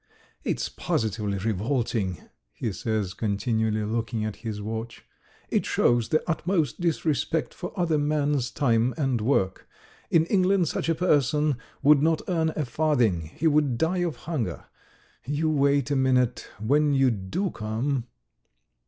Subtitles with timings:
[0.43, 5.05] "It's positively revolting," he says, continually looking at his watch.
[5.49, 9.69] "It shows the utmost disrespect for another man's time and work.
[10.09, 14.65] In England such a person would not earn a farthing, he would die of hunger.
[15.23, 18.07] You wait a minute, when you do come